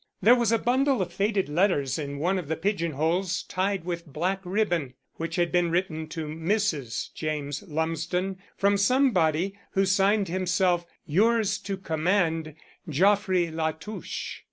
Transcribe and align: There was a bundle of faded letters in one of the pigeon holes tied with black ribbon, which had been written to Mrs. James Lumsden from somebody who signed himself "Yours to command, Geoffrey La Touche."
There 0.19 0.33
was 0.33 0.51
a 0.51 0.57
bundle 0.57 0.99
of 1.03 1.13
faded 1.13 1.47
letters 1.47 1.99
in 1.99 2.17
one 2.17 2.39
of 2.39 2.47
the 2.47 2.55
pigeon 2.55 2.93
holes 2.93 3.43
tied 3.43 3.83
with 3.85 4.07
black 4.07 4.39
ribbon, 4.43 4.95
which 5.17 5.35
had 5.35 5.51
been 5.51 5.69
written 5.69 6.07
to 6.09 6.25
Mrs. 6.25 7.13
James 7.13 7.61
Lumsden 7.67 8.39
from 8.57 8.77
somebody 8.77 9.55
who 9.73 9.85
signed 9.85 10.27
himself 10.27 10.87
"Yours 11.05 11.59
to 11.59 11.77
command, 11.77 12.55
Geoffrey 12.89 13.51
La 13.51 13.73
Touche." 13.73 14.39